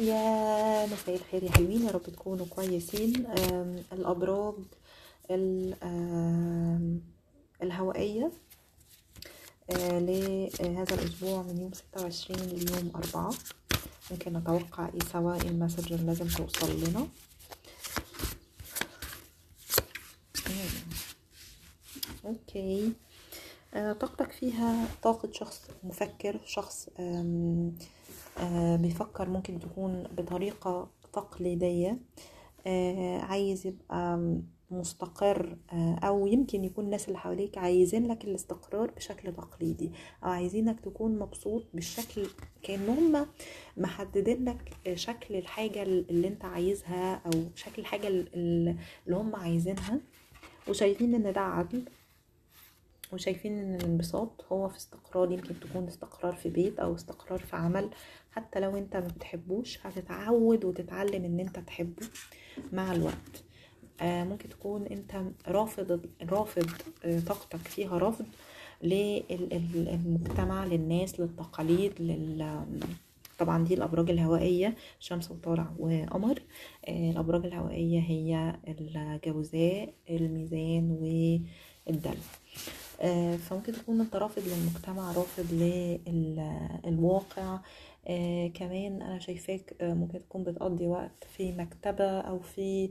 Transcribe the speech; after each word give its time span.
يا 0.00 0.86
مساء 0.86 1.14
الخير 1.16 1.42
يا 1.44 1.50
حلوين 1.50 1.86
يا 1.86 1.90
رب 1.90 2.02
تكونوا 2.02 2.46
كويسين. 2.46 3.26
آم، 3.26 3.82
الأبراج 3.92 4.54
ال- 5.30 5.74
آم، 5.82 7.00
الهوائية 7.62 8.32
آه، 9.70 9.98
لهذا 9.98 10.94
الأسبوع 10.94 11.42
من 11.42 11.58
يوم 11.60 11.72
ستة 11.72 12.02
وعشرين 12.02 12.38
ليوم 12.48 12.92
أربعة. 12.96 13.34
ممكن 14.10 14.32
نتوقع 14.32 14.88
إيه 14.94 15.00
سوا 15.12 15.36
ال 15.36 15.43
message 15.43 15.92
اللي 15.92 16.06
لازم 16.06 16.26
توصل 16.28 16.80
لنا. 16.84 17.08
okay. 22.24 22.92
آه، 23.74 23.92
طاقتك 23.92 24.32
فيها 24.32 24.88
طاقة 25.02 25.32
شخص 25.32 25.60
مفكر 25.84 26.40
شخص 26.46 26.88
بيفكر 28.76 29.28
ممكن 29.28 29.58
تكون 29.60 30.02
بطريقة 30.02 30.88
تقليدية 31.12 31.98
آه، 32.66 33.18
عايز 33.20 33.66
يبقى 33.66 34.34
مستقر 34.70 35.56
آه، 35.72 35.94
أو 35.94 36.26
يمكن 36.26 36.64
يكون 36.64 36.84
الناس 36.84 37.08
اللي 37.08 37.18
حواليك 37.18 37.58
عايزين 37.58 38.06
لك 38.06 38.24
الاستقرار 38.24 38.90
بشكل 38.90 39.32
تقليدي 39.32 39.90
أو 40.24 40.28
عايزينك 40.30 40.80
تكون 40.80 41.18
مبسوط 41.18 41.64
بالشكل 41.74 42.26
كأن 42.62 42.88
هم 42.88 43.26
محددين 43.76 44.44
لك 44.44 44.72
شكل 44.94 45.34
الحاجة 45.36 45.82
اللي 45.82 46.28
أنت 46.28 46.44
عايزها 46.44 47.14
أو 47.26 47.30
شكل 47.54 47.82
الحاجة 47.82 48.08
اللي 48.08 48.76
هم 49.08 49.36
عايزينها 49.36 50.00
وشايفين 50.68 51.14
إن 51.14 51.32
ده 51.32 51.40
عدل. 51.40 51.84
وشايفين 53.14 53.58
إن 53.58 53.74
الانبساط 53.74 54.44
هو 54.52 54.68
في 54.68 54.76
استقرار 54.76 55.32
يمكن 55.32 55.60
تكون 55.60 55.86
استقرار 55.86 56.34
في 56.34 56.48
بيت 56.48 56.78
أو 56.78 56.94
استقرار 56.94 57.38
في 57.38 57.56
عمل. 57.56 57.90
حتى 58.32 58.60
لو 58.60 58.76
أنت 58.76 58.96
ما 58.96 59.06
بتحبوش 59.16 59.78
هتتعود 59.86 60.64
وتتعلم 60.64 61.24
إن 61.24 61.40
أنت 61.40 61.58
تحبه 61.58 62.06
مع 62.72 62.92
الوقت. 62.92 63.44
آه 64.00 64.24
ممكن 64.24 64.48
تكون 64.48 64.86
أنت 64.86 65.22
رافض 65.48 66.00
رافض 66.22 66.70
آه 67.04 67.20
طاقتك 67.20 67.58
فيها 67.68 67.98
رفض 67.98 68.26
للمجتمع 69.30 70.64
للناس 70.64 71.20
للتقاليد 71.20 71.92
لل 72.00 72.60
طبعا 73.38 73.64
دي 73.64 73.74
الأبراج 73.74 74.10
الهوائية 74.10 74.76
شمس 75.00 75.30
وطالع 75.30 75.72
وقمر. 75.78 76.42
آه 76.88 77.10
الأبراج 77.10 77.46
الهوائية 77.46 78.00
هي 78.00 78.56
الجوزاء 78.68 79.94
الميزان 80.10 80.90
والدلو 80.90 82.14
فممكن 83.36 83.72
تكون 83.72 84.00
انت 84.00 84.16
رافض 84.16 84.42
للمجتمع 84.42 85.12
رافض 85.12 85.52
للواقع. 86.86 87.58
آه، 88.08 88.48
كمان 88.48 89.02
أنا 89.02 89.18
شايفاك 89.18 89.74
آه، 89.80 89.94
ممكن 89.94 90.18
تكون 90.18 90.44
بتقضي 90.44 90.86
وقت 90.86 91.24
في 91.36 91.52
مكتبة 91.52 92.20
أو 92.20 92.38
في 92.40 92.90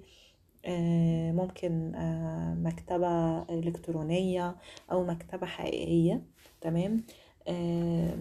آه، 0.65 1.31
ممكن 1.31 1.95
آه، 1.95 2.53
مكتبة 2.53 3.41
إلكترونية 3.41 4.55
أو 4.91 5.03
مكتبة 5.03 5.45
حقيقية 5.47 6.21
تمام؟ 6.61 7.03
آه، 7.47 8.17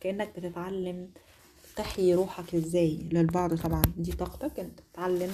كأنك 0.00 0.32
بتتعلم 0.38 1.10
تحيي 1.76 2.14
روحك 2.14 2.54
إزاي 2.54 3.08
للبعض 3.12 3.54
طبعا. 3.54 3.82
دي 3.96 4.12
طاقتك 4.12 4.60
انت 4.60 4.80
بتتعلم 4.80 5.30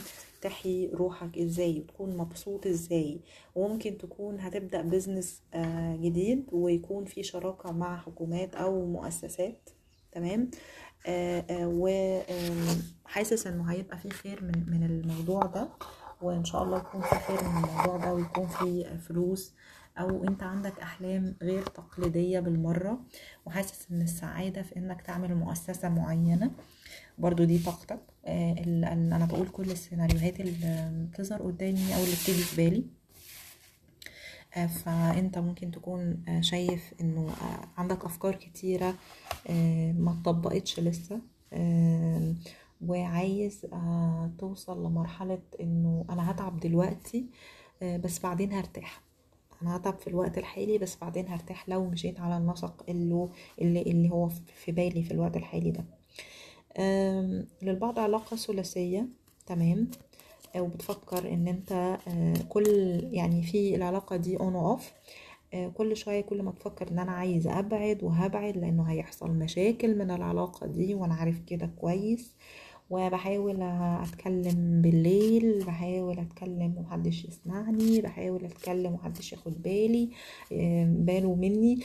تحيي 0.50 0.90
روحك 0.94 1.38
إزاي 1.38 1.80
وتكون 1.80 2.16
مبسوط 2.16 2.66
إزاي. 2.66 3.20
وممكن 3.54 3.98
تكون 3.98 4.40
هتبدأ 4.40 4.82
بزنس 4.82 5.42
آه، 5.54 5.96
جديد 5.96 6.44
ويكون 6.52 7.04
في 7.04 7.22
شراكة 7.22 7.72
مع 7.72 7.96
حكومات 7.96 8.54
أو 8.54 8.86
مؤسسات. 8.86 9.70
تمام؟ 10.12 10.50
وحاسس 13.06 13.46
إنه 13.46 13.64
هيبقى 13.72 13.98
في 13.98 14.10
خير 14.10 14.44
من 14.44 14.64
من 14.70 14.82
الموضوع 14.82 15.40
ده. 15.42 15.68
وإن 16.22 16.44
شاء 16.44 16.62
الله 16.62 16.78
يكون 16.78 17.00
في 17.00 17.14
خير 17.14 17.44
من 17.44 17.64
الموضوع 17.64 17.96
ده 17.96 18.14
ويكون 18.14 18.46
في 18.46 18.98
فلوس 18.98 19.54
أو 19.98 20.24
أنت 20.24 20.42
عندك 20.42 20.80
أحلام 20.80 21.36
غير 21.42 21.62
تقليدية 21.62 22.40
بالمرة 22.40 23.00
وحاسس 23.46 23.86
إن 23.90 24.02
السعادة 24.02 24.62
في 24.62 24.76
إنك 24.76 25.02
تعمل 25.02 25.34
مؤسسة 25.34 25.88
معينة. 25.88 26.50
برضو 27.18 27.44
دي 27.44 27.58
طاقتك. 27.58 28.00
آه، 28.26 28.52
أنا 28.92 29.26
بقول 29.26 29.48
كل 29.48 29.70
السيناريوهات 29.70 30.40
اللي 30.40 30.90
بتظهر 31.12 31.42
قدامي 31.42 31.94
أو 31.94 32.00
اللي 32.02 32.16
بتيجي 32.22 32.42
في 32.42 32.56
بالي. 32.56 32.84
آه، 34.56 34.66
فأنت 34.66 35.38
ممكن 35.38 35.70
تكون 35.70 36.22
آه، 36.28 36.40
شايف 36.40 36.94
إنه 37.00 37.30
عندك 37.76 38.04
أفكار 38.04 38.34
كتيرة 38.34 38.94
ما 39.98 40.16
اتطبقتش 40.20 40.80
لسه. 40.80 41.20
وعايز 42.80 43.66
توصل 44.38 44.86
لمرحلة 44.86 45.38
إنه 45.60 46.04
أنا 46.10 46.30
هتعب 46.30 46.60
دلوقتي 46.60 47.26
بس 47.82 48.18
بعدين 48.18 48.52
هرتاح. 48.52 49.05
أنا 49.62 49.76
هتعب 49.76 49.98
في 49.98 50.06
الوقت 50.06 50.38
الحالي 50.38 50.78
بس 50.78 50.96
بعدين 51.00 51.28
هرتاح 51.28 51.68
لو 51.68 51.84
مشيت 51.90 52.20
على 52.20 52.36
النسق 52.36 52.84
اللي 52.88 53.28
اللي, 53.60 54.10
هو 54.10 54.28
في 54.64 54.72
بالي 54.72 55.02
في 55.02 55.10
الوقت 55.10 55.36
الحالي 55.36 55.70
ده. 55.70 55.84
للبعض 57.62 57.98
علاقة 57.98 58.36
ثلاثية 58.36 59.06
تمام؟ 59.46 59.90
آه، 60.56 60.60
وبتفكر 60.60 61.32
إن 61.32 61.48
أنت 61.48 61.72
آه، 62.08 62.34
كل 62.48 62.66
يعني 63.12 63.42
في 63.42 63.74
العلاقة 63.76 64.16
دي 64.16 64.36
on 64.40 64.54
off 64.54 64.92
كل 65.74 65.96
شوية 65.96 66.20
كل 66.20 66.42
ما 66.42 66.52
تفكر 66.52 66.90
إن 66.90 66.98
أنا 66.98 67.12
عايزة 67.12 67.58
أبعد 67.58 68.02
وهبعد 68.04 68.56
لأنه 68.56 68.82
هيحصل 68.82 69.30
مشاكل 69.30 69.98
من 69.98 70.10
العلاقة 70.10 70.66
دي 70.66 70.94
وأنا 70.94 71.14
عارف 71.14 71.40
كده 71.46 71.66
كويس. 71.80 72.32
وبحاول 72.90 73.62
أتكلم 73.62 74.82
بالليل 74.82 75.64
بحاول 75.64 76.18
أتكلم 76.18 76.74
ومحدش 76.78 77.24
يسمعني 77.24 78.00
بحاول 78.00 78.44
أتكلم 78.44 78.92
ومحدش 78.92 79.32
ياخد 79.32 79.62
بالي 79.62 80.10
باله 80.86 81.34
مني. 81.34 81.80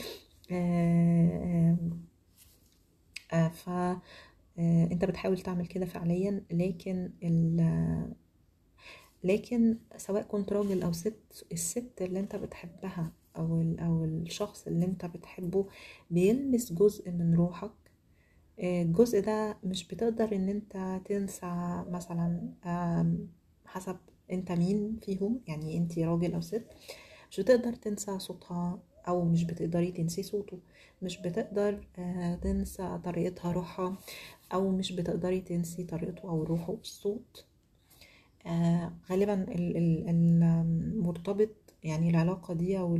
آه، 3.32 3.48
ف 3.48 3.68
آه، 3.68 3.98
أنت 4.92 5.04
بتحاول 5.04 5.38
تعمل 5.40 5.66
كده 5.66 5.86
فعليا 5.86 6.42
لكن 6.50 7.10
ال- 7.22 8.12
لكن 9.24 9.76
سواء 9.96 10.22
كنت 10.22 10.52
راجل 10.52 10.82
أو 10.82 10.92
ست 10.92 11.46
الست 11.52 11.92
اللي 12.02 12.20
أنت 12.20 12.36
بتحبها 12.36 13.12
أو 13.36 13.62
أو 13.78 14.04
الشخص 14.04 14.66
اللي 14.66 14.86
أنت 14.86 15.04
بتحبه 15.06 15.66
بيلمس 16.10 16.72
جزء 16.72 17.10
من 17.10 17.34
روحك 17.34 17.70
الجزء 18.64 19.20
ده 19.20 19.58
مش 19.64 19.86
بتقدر 19.88 20.36
إن 20.36 20.48
أنت 20.48 21.00
تنسى 21.06 21.46
مثلا 21.88 22.40
حسب 23.66 23.96
أنت 24.32 24.52
مين 24.52 24.98
فيهم 25.02 25.40
يعني 25.48 25.76
أنت 25.78 25.98
راجل 25.98 26.34
أو 26.34 26.40
ست 26.40 26.64
مش 27.30 27.40
بتقدر 27.40 27.72
تنسى 27.74 28.18
صوتها 28.18 28.78
أو 29.08 29.24
مش 29.24 29.44
بتقدري 29.44 29.92
تنسي 29.92 30.22
صوته 30.22 30.58
مش 31.02 31.18
بتقدر 31.22 31.86
آه، 31.98 32.34
تنسى 32.34 32.98
طريقتها 33.04 33.52
روحها 33.52 33.98
أو 34.54 34.70
مش 34.70 34.92
بتقدري 34.92 35.40
تنسي 35.40 35.84
طريقته 35.84 36.28
أو 36.30 36.42
روحه 36.44 36.72
الصوت 36.74 37.44
آه 38.46 38.92
غالبا 39.10 39.34
ال- 39.34 39.76
ال- 39.76 40.08
المرتبط 40.08 41.50
يعني 41.84 42.10
العلاقة 42.10 42.54
دي 42.54 42.78
أو. 42.78 42.98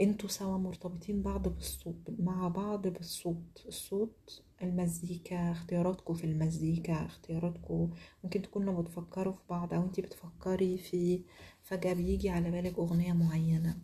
أنتوا 0.00 0.28
سوا 0.28 0.58
مرتبطين 0.58 1.22
بعض 1.22 1.48
بالصوت 1.48 1.96
مع 2.18 2.48
بعض 2.48 2.86
بالصوت. 2.88 3.64
الصوت 3.68 4.42
المزيكا 4.62 5.50
اختياراتكم 5.52 6.14
في 6.14 6.24
المزيكا 6.24 7.06
اختياراتكم 7.06 7.90
ممكن 8.24 8.42
تكونوا 8.42 8.82
بتفكروا 8.82 9.32
في 9.32 9.40
بعض 9.50 9.74
أو 9.74 9.82
انتي 9.82 10.02
بتفكري 10.02 10.78
في 10.78 11.20
فجأة 11.62 11.92
بيجي 11.92 12.30
على 12.30 12.50
بالك 12.50 12.78
أغنية 12.78 13.12
معينة. 13.12 13.76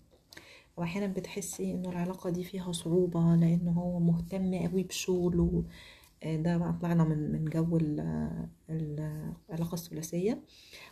وأحيانا 0.77 1.06
بتحسي 1.06 1.73
إنه 1.75 1.91
العلاقة 1.91 2.31
دي 2.31 2.44
فيها 2.44 2.73
صعوبة 2.73 3.21
لأنه 3.34 3.73
هو 3.73 3.99
مهتم 4.00 4.55
قوي 4.69 4.83
بشغله. 4.83 5.65
ده 6.25 6.56
بقى 6.59 6.72
طلعنا 6.83 7.05
من 7.05 7.33
من 7.33 7.44
جو 7.44 7.77
ال- 7.77 8.00
ال- 8.70 9.32
العلاقة 9.50 9.75
الثلاثية. 9.75 10.43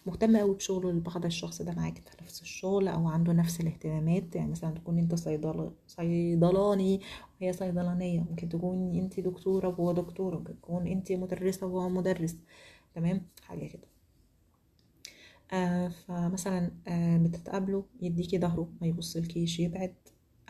مهتم 0.07 0.37
قوي 0.37 0.55
بشغله 0.55 0.93
لبعض 0.93 1.25
الشخص 1.25 1.63
ده 1.63 1.73
معاك 1.75 1.99
في 1.99 2.17
نفس 2.23 2.43
الشغل 2.43 2.89
أو 2.89 3.09
عنده 3.09 3.33
نفس 3.33 3.61
الاهتمامات. 3.61 4.37
يعني 4.37 4.51
مثلا 4.51 4.71
تكون 4.75 4.99
أنت 4.99 5.15
صيدل 5.15 5.71
صيدلاني 5.87 7.01
وهي 7.41 7.53
صيدلانية. 7.53 8.21
ممكن 8.21 8.49
تكون 8.49 8.95
أنت 8.99 9.21
دكتورة 9.21 9.69
وهو 9.69 9.93
دكتورة 9.93 10.37
ممكن 10.39 10.61
تكون 10.61 10.87
أنت 10.87 11.13
مدرسة 11.13 11.67
وهو 11.67 11.89
مدرس. 11.89 12.37
تمام؟ 12.95 13.23
حاجة 13.43 13.67
كده. 13.69 13.89
آه 15.53 15.89
فمثلا 15.89 16.71
آه 16.89 17.17
بتتقابلوا 17.19 17.83
يديكي 18.03 18.39
ظهره 18.39 18.69
ما 18.81 18.87
يبصلكيش 18.87 19.61
يبعد. 19.61 19.95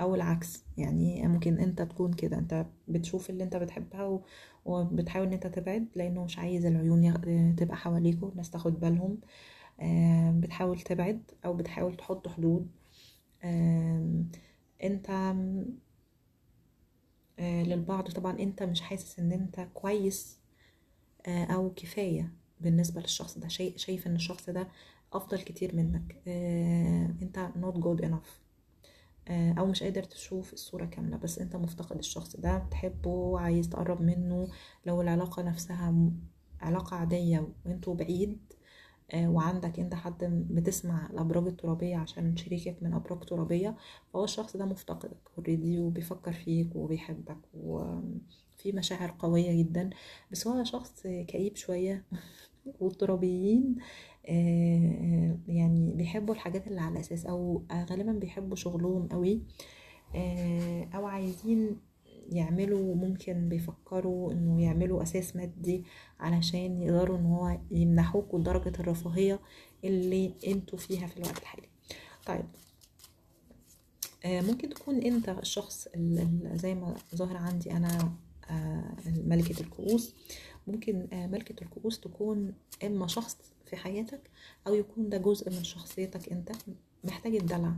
أو 0.01 0.15
العكس. 0.15 0.65
يعني 0.79 1.29
ممكن 1.29 1.59
أنت 1.59 1.83
تكون 1.83 2.13
كده 2.13 2.39
أنت 2.39 2.67
بتشوف 2.89 3.31
اللي 3.31 3.45
أنت 3.45 3.57
بتحبها 3.57 4.05
و- 4.05 4.23
وبتحاول 4.65 5.27
إن 5.27 5.33
أنت 5.33 5.47
تبعد 5.47 5.87
لأنه 5.97 6.25
مش 6.25 6.39
عايز 6.39 6.67
العيون 6.67 7.05
يغ- 7.05 7.55
تبقى 7.57 7.77
حواليكوا 7.77 8.29
الناس 8.31 8.51
تاخد 8.51 8.81
بالهم. 8.81 9.19
بتحاول 10.41 10.81
تبعد 10.81 11.23
أو 11.45 11.55
بتحاول 11.55 11.97
تحط 11.97 12.29
حدود. 12.29 12.69
أنت 14.83 15.11
آه، 17.39 17.63
للبعض 17.63 18.11
طبعا 18.11 18.39
أنت 18.39 18.63
مش 18.63 18.81
حاسس 18.81 19.19
إن 19.19 19.33
أنت 19.33 19.69
كويس 19.75 20.39
آه، 21.27 21.45
أو 21.45 21.71
كفاية 21.77 22.33
بالنسبة 22.61 23.01
للشخص 23.01 23.39
ده. 23.39 23.49
شايف 23.49 24.07
إن 24.07 24.15
الشخص 24.15 24.51
ده 24.51 24.69
أفضل 25.13 25.39
كتير 25.39 25.77
منك. 25.77 26.17
آه، 26.29 27.15
أنت 27.23 27.49
not 27.63 27.75
good 27.77 28.05
enough. 28.09 28.50
أو 29.31 29.67
مش 29.67 29.83
قادر 29.83 30.03
تشوف 30.03 30.53
الصورة 30.53 30.85
كاملة 30.87 31.17
بس 31.17 31.39
أنت 31.39 31.57
مفتقد 31.57 31.99
الشخص 31.99 32.37
ده 32.37 32.59
بتحبه 32.59 33.41
عايز 33.41 33.69
تقرب 33.69 34.01
منه. 34.03 34.49
لو 34.87 35.01
العلاقة 35.03 35.43
نفسها 35.43 35.95
علاقة 36.61 36.97
عادية 36.97 37.49
وأنتوا 37.67 37.95
بعيد 37.95 38.39
آه، 39.15 39.29
وعندك 39.31 39.79
أنت 39.81 39.95
حد 39.95 40.25
بتسمع 40.51 41.07
الابراج 41.11 41.47
الترابية 41.47 41.97
عشان 41.97 42.37
شريكك 42.37 42.83
من 42.83 42.95
أبراج 42.95 43.21
ترابية 43.25 43.77
فهو 44.13 44.25
الشخص 44.25 44.57
ده 44.57 44.65
مفتقدك 44.65 45.19
اوريدي 45.39 45.79
وبيفكر 45.79 46.33
فيك 46.33 46.77
وبيحبك 46.77 47.39
وفي 47.55 48.73
مشاعر 48.75 49.15
قوية 49.19 49.63
جدا. 49.63 49.91
بس 50.33 50.47
هو 50.47 50.65
شخص 50.65 51.03
كئيب 51.03 51.57
شوية 51.57 52.05
والترابيين 52.81 53.77
آه، 53.79 53.83
يعني 54.25 55.93
بيحبوا 55.95 56.35
الحاجات 56.35 56.67
اللي 56.67 56.81
على 56.81 57.01
أساس 57.01 57.27
أو 57.27 57.63
غالبا 57.91 58.13
بيحبوا 58.13 58.57
شغلهم 58.57 59.09
قوي. 59.09 59.43
آه، 60.15 60.89
أو 60.95 61.07
عايزين 61.07 61.77
يعملوا 62.33 62.95
ممكن 62.95 63.49
بيفكروا 63.49 64.33
إنه 64.33 64.63
يعملوا 64.63 65.03
أساس 65.03 65.37
مادي 65.37 65.85
علشان 66.21 66.83
يقدروا 66.83 67.19
إن 67.19 67.27
هو 67.27 67.59
يمنحوكوا 67.71 68.41
درجة 68.41 68.73
الرفاهية 68.81 69.41
اللي 69.85 70.35
أنتوا 70.47 70.79
فيها 70.79 71.07
في 71.07 71.17
الوقت 71.17 71.39
الحالي. 71.39 71.69
طيب. 72.27 72.45
آه، 74.25 74.41
ممكن 74.41 74.69
تكون 74.69 74.95
أنت 75.03 75.29
الشخص 75.29 75.87
ال- 75.87 76.19
ال- 76.19 76.59
زي 76.59 76.75
ما 76.75 76.95
ظاهر 77.15 77.37
عندي 77.37 77.73
أنا 77.73 78.13
آه، 78.51 78.95
ملكة 79.07 79.61
الكؤوس. 79.61 80.15
ممكن 80.67 81.09
آه، 81.13 81.27
ملكة 81.27 81.63
الكؤوس 81.65 82.01
تكون 82.01 82.55
إما 82.85 83.07
شخص 83.07 83.37
في 83.71 83.77
حياتك 83.77 84.21
أو 84.67 84.75
يكون 84.75 85.09
ده 85.09 85.19
جزء 85.19 85.51
من 85.51 85.65
شخصيتك 85.65 86.33
أنت. 86.33 86.53
محتاج 87.05 87.35
الدلع. 87.35 87.75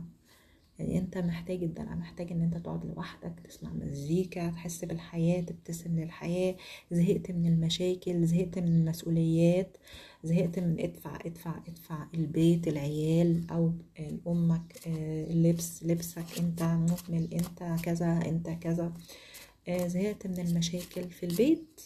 يعني 0.79 0.97
أنت 0.99 1.17
محتاج 1.17 1.63
الدلع 1.63 1.95
محتاج 1.95 2.31
إن 2.31 2.41
أنت 2.41 2.57
تقعد 2.57 2.85
لوحدك 2.85 3.33
تسمع 3.43 3.69
مزيكا 3.73 4.49
تحس 4.49 4.85
بالحياة 4.85 5.41
تبتسم 5.41 5.99
للحياة. 5.99 6.55
زهقت 6.91 7.31
من 7.31 7.45
المشاكل 7.47 8.25
زهقت 8.25 8.59
من 8.59 8.67
المسؤوليات 8.67 9.77
زهقت 10.23 10.59
من 10.59 10.79
ادفع 10.79 11.15
ادفع 11.25 11.57
ادفع 11.67 12.07
البيت 12.13 12.67
العيال 12.67 13.43
أو 13.51 13.71
أمك 14.27 14.79
آه، 14.87 15.23
اللبس 15.31 15.83
لبسك 15.83 16.25
أنت 16.39 16.63
مهمل 16.63 17.33
أنت 17.33 17.81
كذا 17.83 18.19
أنت 18.25 18.49
كذا. 18.49 18.93
آه، 19.67 19.87
زهقت 19.87 20.27
من 20.27 20.39
المشاكل 20.39 21.09
في 21.09 21.25
البيت. 21.25 21.81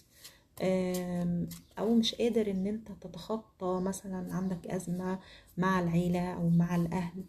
أو 1.80 1.96
مش 1.96 2.16
قادر 2.16 2.52
إن 2.52 2.68
أنت 2.68 2.88
تتخطى 3.02 3.80
مثلا 3.84 4.34
عندك 4.36 4.68
أزمة 4.68 5.20
مع 5.58 5.80
العيلة 5.80 6.34
أو 6.34 6.50
مع 6.50 6.76
الأهل. 6.76 7.24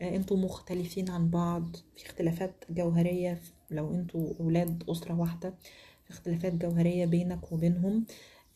آه، 0.00 0.16
أنتوا 0.16 0.36
مختلفين 0.36 1.10
عن 1.10 1.30
بعض 1.30 1.76
في 1.96 2.06
اختلافات 2.06 2.64
جوهرية 2.70 3.40
لو 3.70 3.94
أنتوا 3.94 4.32
أولاد 4.40 4.84
أسرة 4.88 5.14
واحدة 5.20 5.54
في 6.04 6.10
اختلافات 6.10 6.52
جوهرية 6.54 7.06
بينك 7.06 7.52
وبينهم. 7.52 8.04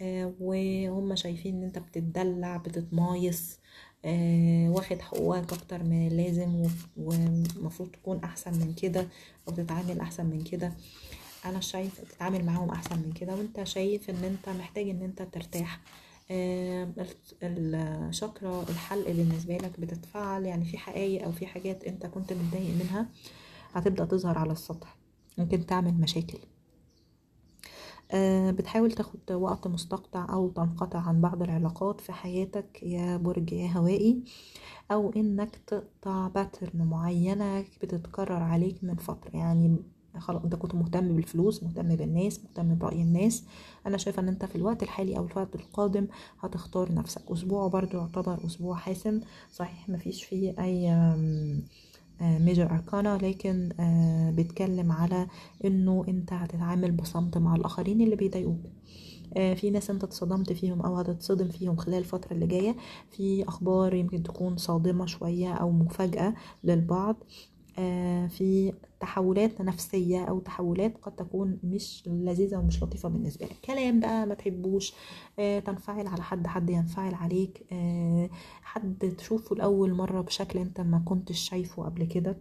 آه، 0.00 0.32
وهم 0.40 1.16
شايفين 1.16 1.56
إن 1.56 1.62
أنت 1.62 1.78
بتتدلع 1.78 2.56
بتتمايص. 2.56 3.58
آه، 4.04 4.68
واخد 4.70 5.00
حقوقك 5.00 5.52
أكتر 5.52 5.82
من 5.82 6.06
اللازم 6.08 6.68
ومفروض 6.96 7.88
تكون 7.90 8.18
أحسن 8.24 8.52
من 8.54 8.74
كده 8.74 9.08
أو 9.48 9.52
تتعامل 9.54 10.00
أحسن 10.00 10.26
من 10.26 10.40
كده. 10.44 10.72
أنا 11.44 11.60
شايف 11.60 12.00
تتعامل 12.00 12.44
معاهم 12.46 12.70
أحسن 12.70 12.96
من 12.96 13.12
كده 13.12 13.34
وأنت 13.34 13.62
شايف 13.64 14.10
إن 14.10 14.24
أنت 14.24 14.48
محتاج 14.48 14.88
إن 14.88 15.02
أنت 15.02 15.22
ترتاح. 15.22 15.80
آه، 16.30 16.88
ال- 17.42 17.74
الشاكرا 18.08 18.62
الحلق 18.68 19.10
بالنسبة 19.10 19.56
لك 19.56 19.80
بتتفعل 19.80 20.44
يعني 20.44 20.64
في 20.64 20.78
حقائق 20.78 21.24
أو 21.24 21.32
في 21.32 21.46
حاجات 21.46 21.84
أنت 21.84 22.06
كنت 22.06 22.32
متضايق 22.32 22.74
منها 22.74 23.06
هتبدأ 23.72 24.04
تظهر 24.04 24.38
على 24.38 24.52
السطح. 24.52 24.96
ممكن 25.38 25.66
تعمل 25.66 25.94
مشاكل. 25.94 26.38
آه، 28.12 28.50
بتحاول 28.50 28.92
تاخد 28.92 29.32
وقت 29.32 29.66
مستقطع 29.66 30.26
أو 30.32 30.48
تنقطع 30.50 30.98
عن 30.98 31.20
بعض 31.20 31.42
العلاقات 31.42 32.00
في 32.00 32.12
حياتك 32.12 32.82
يا 32.82 33.16
برج 33.16 33.52
يا 33.52 33.68
هوائي 33.72 34.22
أو 34.90 35.12
إنك 35.16 35.56
تقطع 35.66 36.28
pattern 36.28 36.82
معينة 36.86 37.60
بتتكرر 37.82 38.42
عليك 38.42 38.84
من 38.84 38.96
فترة. 38.96 39.36
يعني 39.36 39.76
خلاص 40.18 40.42
انت 40.42 40.54
كنت 40.54 40.74
مهتم 40.74 41.16
بالفلوس 41.16 41.62
مهتم 41.62 41.96
بالناس 41.96 42.40
مهتم 42.44 42.74
برأي 42.78 43.02
الناس. 43.02 43.44
أنا 43.86 43.96
شايفة 43.96 44.22
إن 44.22 44.28
أنت 44.28 44.44
في 44.44 44.56
الوقت 44.56 44.82
الحالي 44.82 45.16
أو 45.18 45.26
الوقت 45.26 45.54
القادم 45.54 46.06
هتختار 46.40 46.92
نفسك. 46.94 47.22
أسبوع 47.32 47.68
برضو 47.68 47.98
يعتبر 47.98 48.46
أسبوع 48.46 48.76
حاسم. 48.76 49.20
صحيح 49.52 49.88
مفيش 49.88 50.24
فيه 50.24 50.54
أي 50.58 50.90
major 52.20 52.70
arcana 52.70 53.18
لكن 53.22 53.68
آه، 53.80 54.30
بيتكلم 54.30 54.92
على 54.92 55.26
إنه 55.64 56.04
أنت 56.08 56.32
هتتعامل 56.32 56.92
بصمت 56.92 57.38
مع 57.38 57.56
الآخرين 57.56 58.00
اللي 58.00 58.16
بيضايقوك. 58.16 58.60
آه، 59.36 59.54
في 59.54 59.70
ناس 59.70 59.90
أنت 59.90 60.04
اتصدمت 60.04 60.52
فيهم 60.52 60.82
أو 60.82 60.96
هتتصدم 60.96 61.48
فيهم 61.48 61.76
خلال 61.76 61.98
الفترة 61.98 62.32
اللي 62.32 62.46
جاية. 62.46 62.76
في 63.10 63.48
أخبار 63.48 63.94
يمكن 63.94 64.22
تكون 64.22 64.56
صادمة 64.56 65.06
شوية 65.06 65.52
أو 65.54 65.70
مفاجأة 65.70 66.34
للبعض. 66.64 67.16
آه، 67.16 67.57
في 68.28 68.72
تحولات 69.00 69.60
نفسية 69.60 70.24
أو 70.24 70.40
تحولات 70.40 70.98
قد 71.02 71.16
تكون 71.16 71.58
مش 71.64 72.02
لذيذة 72.06 72.56
ومش 72.56 72.82
لطيفة 72.82 73.08
بالنسبة 73.08 73.46
لك. 73.46 73.56
كلام 73.64 74.00
بقى 74.00 74.26
ما 74.26 74.34
تحبوش 74.34 74.94
آه، 75.38 75.58
تنفعل 75.60 76.06
على 76.06 76.22
حد 76.22 76.46
حد 76.46 76.70
ينفعل 76.70 77.14
عليك. 77.14 77.66
آه، 77.72 78.30
حد 78.62 79.14
تشوفه 79.18 79.56
لأول 79.56 79.94
مرة 79.94 80.20
بشكل 80.20 80.58
أنت 80.58 80.80
ما 80.80 80.98
كنتش 81.04 81.38
شايفه 81.38 81.84
قبل 81.84 82.04
كده. 82.04 82.38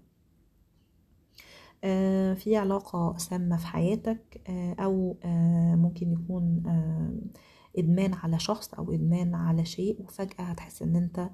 آه، 1.83 2.33
في 2.33 2.57
علاقة 2.57 3.17
سامة 3.17 3.57
في 3.57 3.67
حياتك 3.67 4.41
آه، 4.49 4.73
أو 4.79 5.17
آه، 5.25 5.75
ممكن 5.75 6.11
يكون 6.13 6.63
آه، 6.67 7.13
إدمان 7.79 8.13
على 8.13 8.39
شخص 8.39 8.73
أو 8.73 8.91
إدمان 8.93 9.35
على 9.35 9.65
شيء 9.65 10.01
وفجأة 10.03 10.43
هتحس 10.43 10.81
إن 10.81 10.95
أنت 10.95 11.29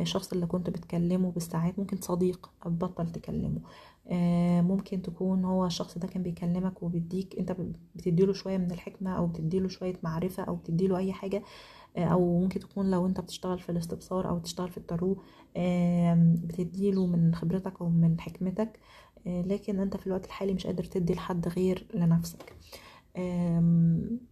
الشخص 0.00 0.32
اللي 0.32 0.46
كنت 0.46 0.70
بتكلمه 0.70 1.30
بالساعات 1.30 1.78
ممكن 1.78 1.96
صديق 2.00 2.50
تبطل 2.64 3.12
تكلمه. 3.12 3.60
آه، 4.08 4.60
ممكن 4.60 5.02
تكون 5.02 5.44
هو 5.44 5.66
الشخص 5.66 5.98
ده 5.98 6.08
كان 6.08 6.22
بيكلمك 6.22 6.82
وبيديك 6.82 7.38
أنت 7.38 7.56
بتديله 7.94 8.32
شوية 8.32 8.58
من 8.58 8.70
الحكمة 8.70 9.16
أو 9.16 9.26
بتديله 9.26 9.68
شوية 9.68 9.94
معرفة 10.02 10.42
أو 10.42 10.56
بتديله 10.56 10.98
أي 10.98 11.12
حاجة. 11.12 11.42
آه، 11.96 12.04
أو 12.04 12.40
ممكن 12.40 12.60
تكون 12.60 12.90
لو 12.90 13.06
أنت 13.06 13.20
بتشتغل 13.20 13.58
في 13.58 13.72
الاستبصار 13.72 14.28
أو 14.28 14.38
بتشتغل 14.38 14.68
في 14.70 14.76
التارو 14.78 15.22
آم، 15.56 16.34
بتديله 16.44 17.06
من 17.06 17.34
خبرتك 17.34 17.80
أو 17.80 17.88
من 17.90 18.20
حكمتك. 18.20 18.78
آه، 19.26 19.42
لكن 19.42 19.80
أنت 19.80 19.96
في 19.96 20.06
الوقت 20.06 20.24
الحالي 20.26 20.54
مش 20.54 20.66
قادر 20.66 20.84
تدي 20.84 21.14
لحد 21.14 21.48
غير 21.48 21.86
لنفسك. 21.94 22.56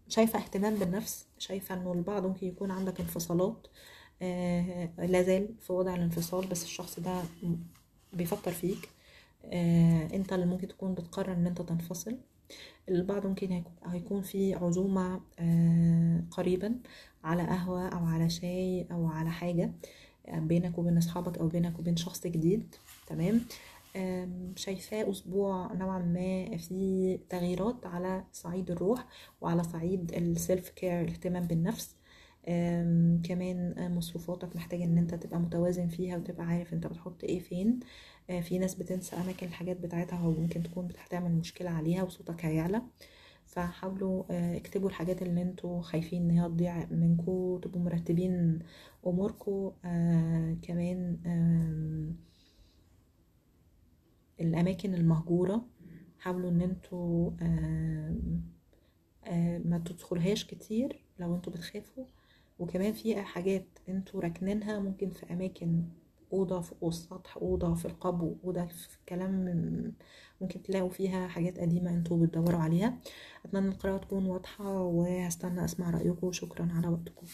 شايفة 0.09 0.39
اهتمام 0.39 0.75
بالنفس 0.75 1.27
شايفة 1.39 1.75
إنه 1.75 1.93
البعض 1.93 2.27
ممكن 2.27 2.47
يكون 2.47 2.71
عندك 2.71 3.01
انفصالات. 3.01 3.67
لازال 4.99 5.49
في 5.61 5.73
وضع 5.73 5.95
الانفصال 5.95 6.47
بس 6.47 6.63
الشخص 6.65 7.01
ده 7.01 7.23
بيفكر 8.13 8.51
فيك. 8.51 8.89
آه، 9.45 10.09
انت 10.15 10.33
اللي 10.33 10.47
ممكن 10.47 10.69
تكون 10.69 10.95
بتقرر 10.95 11.33
إن 11.33 11.47
انت 11.47 11.63
تنفصل. 11.63 12.19
البعض 12.89 13.27
ممكن 13.27 13.53
هيك- 13.53 13.65
هيكون 13.87 14.23
في 14.23 14.55
عزومة 14.55 15.21
آه، 15.39 16.25
قريبا 16.31 16.75
على 17.25 17.43
قهوة 17.43 17.89
أو 17.89 18.05
على 18.07 18.31
شاي 18.31 18.87
أو 18.93 19.07
على 19.07 19.31
حاجة 19.31 19.73
آه، 20.29 20.39
بينك 20.39 20.79
وبين 20.79 20.97
أصحابك 20.99 21.39
أو 21.39 21.49
بينك 21.49 21.79
وبين 21.79 21.97
شخص 21.97 22.27
جديد. 22.27 22.75
تمام؟ 23.07 23.41
شايفاه 24.57 25.11
أسبوع 25.11 25.73
نوعا 25.73 25.99
ما 25.99 26.57
في 26.57 27.19
تغييرات 27.31 27.87
على 27.87 28.25
صعيد 28.33 28.71
الروح 28.71 29.07
وعلى 29.41 29.63
صعيد 29.65 30.13
السيلف 30.15 30.69
كير 30.69 31.01
الاهتمام 31.01 31.47
بالنفس. 31.47 31.97
كمان 33.23 33.75
آه، 33.79 33.89
مصروفاتك 33.89 34.57
محتاج 34.57 34.83
إن 34.83 34.99
أنت 34.99 35.15
تبقى 35.15 35.41
متوازن 35.41 35.89
فيها 35.89 36.17
وتبقى 36.17 36.47
عارف 36.47 36.73
أنت 36.75 36.87
بتحط 36.87 37.25
إيه 37.25 37.41
فين. 37.41 37.81
آه، 38.31 38.41
في 38.41 38.59
ناس 38.59 38.75
بتنسى 38.75 39.17
أماكن 39.17 39.47
الحاجات 39.47 39.81
بتاعتها 39.81 40.27
وممكن 40.27 40.63
تكون 40.63 40.89
هتعمل 40.99 41.33
مشكلة 41.33 41.71
عليها 41.71 42.03
وصوتك 42.03 42.45
هيعلى. 42.45 42.83
فحاولوا 43.47 44.25
آه، 44.31 44.57
اكتبوا 44.57 44.89
الحاجات 44.89 45.23
اللي 45.23 45.43
أنتوا 45.43 45.81
خايفين 45.83 46.23
إن 46.23 46.31
هي 46.39 46.49
تضيع 46.49 46.87
منكم 46.91 47.59
تبقوا 47.63 47.83
مرتبين 47.83 48.59
أموركم. 49.07 49.73
آه 49.85 50.57
كمان 50.63 51.19
آم، 51.27 52.17
الأماكن 54.41 54.95
المهجورة. 54.95 55.65
حاولوا 56.19 56.51
إن 56.51 56.61
أنتوا 56.61 57.31
آم، 57.43 58.43
آه، 59.27 59.59
ما 59.59 59.79
تدخلهاش 59.79 60.45
كتير 60.45 61.05
لو 61.19 61.35
أنتوا 61.35 61.53
بتخافوا. 61.53 62.05
وكمان 62.59 62.93
في 62.93 63.23
حاجات 63.23 63.67
أنتوا 63.89 64.21
راكنينها 64.21 64.79
ممكن 64.79 65.11
في 65.11 65.33
أماكن 65.33 65.85
أوضة 66.33 66.61
فوق 66.61 66.79
السطح 66.89 67.37
أوضة 67.37 67.75
في 67.75 67.85
القبو 67.85 68.37
أوضة 68.45 68.67
في 68.67 68.97
الكلام 69.01 69.45
ممكن 70.41 70.63
تلاقوا 70.63 70.89
فيها 70.89 71.29
حاجات 71.29 71.59
قديمة 71.59 71.91
أنتوا 71.91 72.27
بتدوروا 72.27 72.61
عليها. 72.61 72.99
أتمنى 73.45 73.69
القراءة 73.69 73.99
تكون 73.99 74.27
واضحة 74.27 74.81
وهستنى 74.83 75.65
اسمع 75.65 75.91
رأيكم. 75.91 76.33
شكرا 76.33 76.69
على 76.73 76.89
وقتكم. 76.89 77.27